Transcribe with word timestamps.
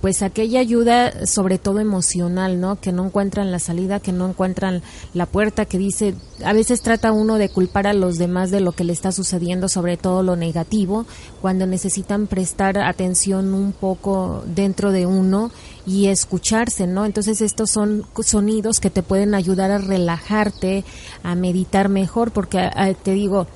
pues 0.00 0.22
aquella 0.22 0.60
ayuda 0.60 1.26
sobre 1.26 1.58
todo 1.58 1.80
emocional, 1.80 2.60
¿no? 2.60 2.80
Que 2.80 2.92
no 2.92 3.06
encuentran 3.06 3.50
la 3.50 3.58
salida, 3.58 4.00
que 4.00 4.12
no 4.12 4.28
encuentran 4.28 4.82
la 5.14 5.26
puerta, 5.26 5.64
que 5.64 5.78
dice, 5.78 6.14
a 6.44 6.52
veces 6.52 6.82
trata 6.82 7.12
uno 7.12 7.36
de 7.36 7.48
culpar 7.48 7.86
a 7.86 7.92
los 7.92 8.16
demás 8.16 8.50
de 8.50 8.60
lo 8.60 8.72
que 8.72 8.84
le 8.84 8.92
está 8.92 9.10
sucediendo, 9.10 9.68
sobre 9.68 9.96
todo 9.96 10.22
lo 10.22 10.36
negativo, 10.36 11.06
cuando 11.40 11.66
necesitan 11.66 12.26
prestar 12.26 12.78
atención 12.78 13.54
un 13.54 13.72
poco 13.72 14.44
dentro 14.46 14.92
de 14.92 15.06
uno 15.06 15.50
y 15.86 16.06
escucharse, 16.06 16.86
¿no? 16.86 17.04
Entonces 17.04 17.40
estos 17.40 17.70
son 17.70 18.06
sonidos 18.22 18.78
que 18.78 18.90
te 18.90 19.02
pueden 19.02 19.34
ayudar 19.34 19.70
a 19.70 19.78
relajarte, 19.78 20.84
a 21.22 21.34
meditar 21.34 21.88
mejor, 21.88 22.30
porque 22.30 22.58
ah, 22.58 22.92
te 22.94 23.12
digo, 23.12 23.46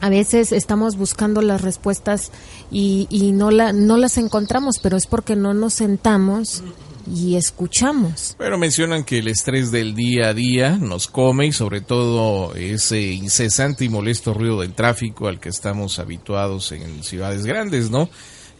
a 0.00 0.08
veces 0.08 0.52
estamos 0.52 0.96
buscando 0.96 1.42
las 1.42 1.60
respuestas 1.60 2.32
y, 2.70 3.06
y 3.10 3.32
no, 3.32 3.50
la, 3.50 3.72
no 3.72 3.96
las 3.96 4.18
encontramos, 4.18 4.76
pero 4.82 4.96
es 4.96 5.06
porque 5.06 5.36
no 5.36 5.54
nos 5.54 5.74
sentamos 5.74 6.62
y 7.06 7.36
escuchamos. 7.36 8.36
Pero 8.38 8.58
mencionan 8.58 9.04
que 9.04 9.18
el 9.18 9.28
estrés 9.28 9.70
del 9.70 9.94
día 9.94 10.28
a 10.28 10.34
día 10.34 10.76
nos 10.76 11.08
come 11.08 11.46
y 11.46 11.52
sobre 11.52 11.80
todo 11.80 12.54
ese 12.54 13.00
incesante 13.12 13.84
y 13.84 13.88
molesto 13.88 14.34
ruido 14.34 14.60
del 14.60 14.74
tráfico 14.74 15.28
al 15.28 15.40
que 15.40 15.48
estamos 15.48 15.98
habituados 15.98 16.72
en 16.72 17.02
ciudades 17.02 17.46
grandes, 17.46 17.90
¿no? 17.90 18.08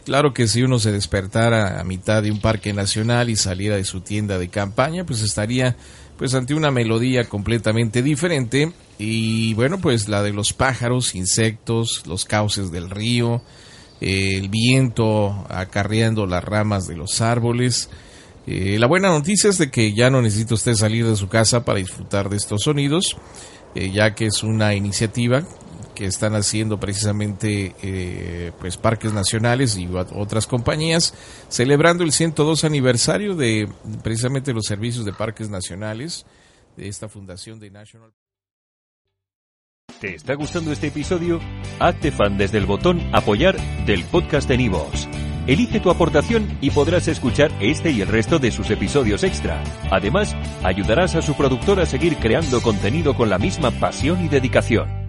Claro 0.05 0.33
que 0.33 0.47
si 0.47 0.63
uno 0.63 0.79
se 0.79 0.91
despertara 0.91 1.79
a 1.79 1.83
mitad 1.83 2.23
de 2.23 2.31
un 2.31 2.41
parque 2.41 2.73
nacional 2.73 3.29
y 3.29 3.35
saliera 3.35 3.75
de 3.75 3.83
su 3.83 4.01
tienda 4.01 4.39
de 4.39 4.49
campaña, 4.49 5.05
pues 5.05 5.21
estaría 5.21 5.77
pues 6.21 6.35
ante 6.35 6.53
una 6.53 6.69
melodía 6.69 7.23
completamente 7.23 8.03
diferente 8.03 8.71
y 8.99 9.55
bueno, 9.55 9.79
pues 9.81 10.07
la 10.07 10.21
de 10.21 10.31
los 10.31 10.53
pájaros, 10.53 11.15
insectos, 11.15 12.03
los 12.05 12.25
cauces 12.25 12.71
del 12.71 12.91
río, 12.91 13.41
eh, 14.01 14.37
el 14.37 14.49
viento 14.49 15.47
acarreando 15.49 16.27
las 16.27 16.43
ramas 16.43 16.85
de 16.85 16.95
los 16.95 17.21
árboles. 17.21 17.89
Eh, 18.45 18.77
la 18.77 18.85
buena 18.85 19.09
noticia 19.09 19.49
es 19.49 19.57
de 19.57 19.71
que 19.71 19.95
ya 19.95 20.11
no 20.11 20.21
necesita 20.21 20.53
usted 20.53 20.75
salir 20.75 21.07
de 21.07 21.15
su 21.15 21.27
casa 21.27 21.65
para 21.65 21.79
disfrutar 21.79 22.29
de 22.29 22.37
estos 22.37 22.61
sonidos, 22.65 23.17
eh, 23.73 23.89
ya 23.91 24.13
que 24.13 24.27
es 24.27 24.43
una 24.43 24.75
iniciativa 24.75 25.43
que 25.93 26.05
están 26.05 26.35
haciendo 26.35 26.79
precisamente 26.79 27.75
eh, 27.81 28.51
pues 28.59 28.77
parques 28.77 29.13
nacionales 29.13 29.77
y 29.77 29.87
ot- 29.87 30.11
otras 30.15 30.47
compañías 30.47 31.13
celebrando 31.49 32.03
el 32.03 32.11
102 32.11 32.63
aniversario 32.63 33.35
de 33.35 33.67
precisamente 34.03 34.53
los 34.53 34.65
servicios 34.65 35.05
de 35.05 35.13
parques 35.13 35.49
nacionales 35.49 36.25
de 36.77 36.87
esta 36.87 37.07
fundación 37.09 37.59
de 37.59 37.69
National 37.71 38.11
¿Te 39.99 40.15
está 40.15 40.33
gustando 40.35 40.71
este 40.71 40.87
episodio? 40.87 41.39
Hazte 41.79 42.11
fan 42.11 42.37
desde 42.37 42.57
el 42.57 42.65
botón 42.65 43.01
Apoyar 43.13 43.57
del 43.85 44.03
podcast 44.05 44.47
de 44.47 44.57
Nivos. 44.57 45.07
Elige 45.47 45.79
tu 45.79 45.89
aportación 45.91 46.57
y 46.61 46.69
podrás 46.71 47.07
escuchar 47.07 47.51
este 47.59 47.91
y 47.91 48.01
el 48.01 48.07
resto 48.07 48.39
de 48.39 48.51
sus 48.51 48.69
episodios 48.71 49.23
extra. 49.23 49.61
Además, 49.91 50.35
ayudarás 50.63 51.15
a 51.15 51.21
su 51.21 51.35
productor 51.35 51.79
a 51.79 51.85
seguir 51.85 52.17
creando 52.17 52.61
contenido 52.61 53.15
con 53.15 53.29
la 53.29 53.37
misma 53.37 53.69
pasión 53.71 54.23
y 54.23 54.27
dedicación. 54.29 55.00